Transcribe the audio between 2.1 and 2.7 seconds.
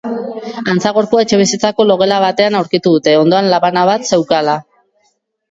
batean